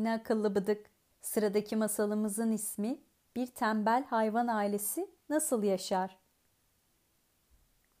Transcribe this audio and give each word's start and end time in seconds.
seni 0.00 0.12
akıllı 0.12 0.54
bıdık. 0.54 0.86
Sıradaki 1.20 1.76
masalımızın 1.76 2.52
ismi 2.52 3.00
Bir 3.36 3.46
Tembel 3.46 4.04
Hayvan 4.04 4.46
Ailesi 4.46 5.10
Nasıl 5.28 5.62
Yaşar? 5.62 6.18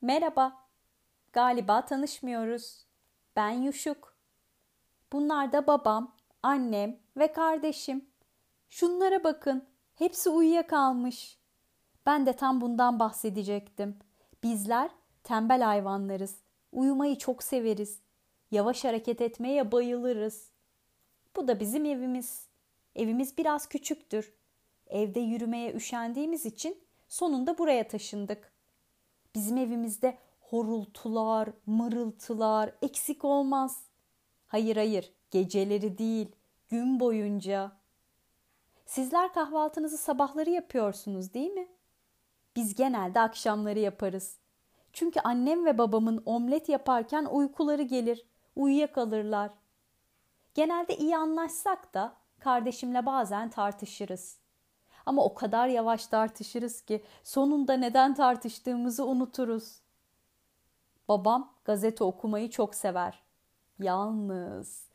Merhaba. 0.00 0.52
Galiba 1.32 1.84
tanışmıyoruz. 1.84 2.86
Ben 3.36 3.50
Yuşuk. 3.50 4.16
Bunlar 5.12 5.52
da 5.52 5.66
babam, 5.66 6.16
annem 6.42 6.98
ve 7.16 7.32
kardeşim. 7.32 8.04
Şunlara 8.68 9.24
bakın. 9.24 9.64
Hepsi 9.94 10.30
uyuyakalmış. 10.30 11.38
Ben 12.06 12.26
de 12.26 12.32
tam 12.36 12.60
bundan 12.60 12.98
bahsedecektim. 12.98 13.98
Bizler 14.42 14.90
tembel 15.22 15.62
hayvanlarız. 15.62 16.36
Uyumayı 16.72 17.18
çok 17.18 17.42
severiz. 17.42 18.00
Yavaş 18.50 18.84
hareket 18.84 19.20
etmeye 19.20 19.72
bayılırız. 19.72 20.50
Bu 21.36 21.48
da 21.48 21.60
bizim 21.60 21.84
evimiz. 21.84 22.46
Evimiz 22.94 23.38
biraz 23.38 23.66
küçüktür. 23.68 24.34
Evde 24.86 25.20
yürümeye 25.20 25.72
üşendiğimiz 25.72 26.46
için 26.46 26.78
sonunda 27.08 27.58
buraya 27.58 27.88
taşındık. 27.88 28.52
Bizim 29.34 29.56
evimizde 29.56 30.18
horultular, 30.40 31.48
mırıltılar 31.66 32.74
eksik 32.82 33.24
olmaz. 33.24 33.84
Hayır 34.46 34.76
hayır, 34.76 35.12
geceleri 35.30 35.98
değil, 35.98 36.28
gün 36.68 37.00
boyunca. 37.00 37.72
Sizler 38.86 39.32
kahvaltınızı 39.32 39.98
sabahları 39.98 40.50
yapıyorsunuz 40.50 41.34
değil 41.34 41.50
mi? 41.50 41.68
Biz 42.56 42.74
genelde 42.74 43.20
akşamları 43.20 43.78
yaparız. 43.78 44.38
Çünkü 44.92 45.20
annem 45.20 45.64
ve 45.64 45.78
babamın 45.78 46.22
omlet 46.26 46.68
yaparken 46.68 47.24
uykuları 47.24 47.82
gelir, 47.82 48.26
uyuyakalırlar. 48.56 49.50
Genelde 50.54 50.96
iyi 50.96 51.16
anlaşsak 51.16 51.94
da 51.94 52.16
kardeşimle 52.40 53.06
bazen 53.06 53.50
tartışırız. 53.50 54.38
Ama 55.06 55.24
o 55.24 55.34
kadar 55.34 55.68
yavaş 55.68 56.06
tartışırız 56.06 56.80
ki 56.80 57.04
sonunda 57.24 57.74
neden 57.74 58.14
tartıştığımızı 58.14 59.06
unuturuz. 59.06 59.80
Babam 61.08 61.52
gazete 61.64 62.04
okumayı 62.04 62.50
çok 62.50 62.74
sever. 62.74 63.22
Yalnız 63.78 64.86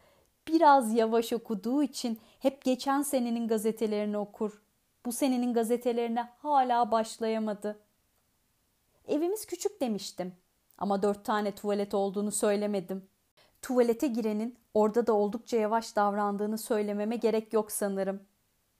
biraz 0.47 0.93
yavaş 0.93 1.33
okuduğu 1.33 1.83
için 1.83 2.19
hep 2.39 2.63
geçen 2.63 3.01
senenin 3.01 3.47
gazetelerini 3.47 4.17
okur. 4.17 4.61
Bu 5.05 5.11
senenin 5.11 5.53
gazetelerine 5.53 6.29
hala 6.37 6.91
başlayamadı. 6.91 7.79
Evimiz 9.07 9.45
küçük 9.45 9.81
demiştim 9.81 10.35
ama 10.77 11.01
dört 11.01 11.25
tane 11.25 11.55
tuvalet 11.55 11.93
olduğunu 11.93 12.31
söylemedim. 12.31 13.09
Tuvalete 13.65 14.07
girenin 14.07 14.55
orada 14.73 15.07
da 15.07 15.13
oldukça 15.13 15.57
yavaş 15.57 15.95
davrandığını 15.95 16.57
söylememe 16.57 17.15
gerek 17.15 17.53
yok 17.53 17.71
sanırım. 17.71 18.23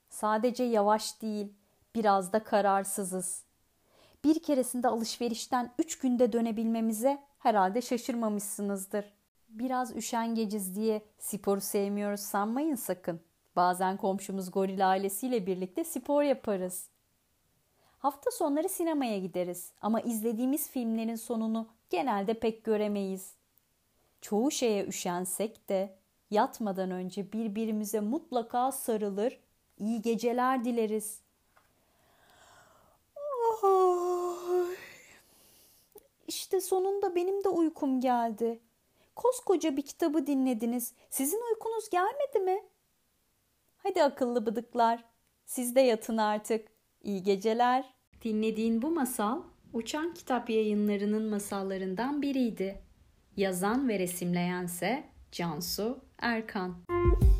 Sadece 0.08 0.64
yavaş 0.64 1.22
değil, 1.22 1.52
biraz 1.94 2.32
da 2.32 2.44
kararsızız. 2.44 3.42
Bir 4.24 4.42
keresinde 4.42 4.88
alışverişten 4.88 5.72
üç 5.78 5.98
günde 5.98 6.32
dönebilmemize 6.32 7.22
herhalde 7.38 7.82
şaşırmamışsınızdır. 7.82 9.12
Biraz 9.48 9.96
üşengeciz 9.96 10.76
diye 10.76 11.02
sporu 11.18 11.60
sevmiyoruz 11.60 12.20
sanmayın 12.20 12.74
sakın. 12.74 13.20
Bazen 13.56 13.96
komşumuz 13.96 14.50
goril 14.50 14.90
ailesiyle 14.90 15.46
birlikte 15.46 15.84
spor 15.84 16.22
yaparız. 16.22 16.88
Hafta 17.98 18.30
sonları 18.30 18.68
sinemaya 18.68 19.18
gideriz 19.18 19.72
ama 19.80 20.00
izlediğimiz 20.00 20.70
filmlerin 20.70 21.16
sonunu 21.16 21.68
genelde 21.90 22.34
pek 22.34 22.64
göremeyiz. 22.64 23.36
Çoğu 24.26 24.50
şeye 24.50 24.86
üşensek 24.86 25.68
de 25.68 25.96
yatmadan 26.30 26.90
önce 26.90 27.32
birbirimize 27.32 28.00
mutlaka 28.00 28.72
sarılır, 28.72 29.40
iyi 29.78 30.02
geceler 30.02 30.64
dileriz. 30.64 31.20
İşte 36.28 36.60
sonunda 36.60 37.14
benim 37.14 37.44
de 37.44 37.48
uykum 37.48 38.00
geldi. 38.00 38.60
Koskoca 39.16 39.76
bir 39.76 39.82
kitabı 39.82 40.26
dinlediniz. 40.26 40.92
Sizin 41.10 41.42
uykunuz 41.50 41.90
gelmedi 41.90 42.38
mi? 42.38 42.64
Hadi 43.76 44.02
akıllı 44.02 44.46
bıdıklar. 44.46 45.04
Siz 45.44 45.74
de 45.74 45.80
yatın 45.80 46.16
artık. 46.16 46.68
İyi 47.02 47.22
geceler. 47.22 47.94
Dinlediğin 48.24 48.82
bu 48.82 48.90
masal 48.90 49.42
Uçan 49.72 50.14
Kitap 50.14 50.50
Yayınları'nın 50.50 51.30
masallarından 51.30 52.22
biriydi. 52.22 52.85
Yazan 53.36 53.88
ve 53.88 53.98
resimleyense 53.98 55.04
Cansu 55.32 55.98
Erkan. 56.18 56.76
Müzik 56.88 57.35